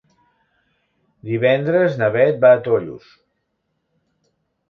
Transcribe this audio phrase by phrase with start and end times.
[1.31, 3.13] Divendres na Bet va a Tollos.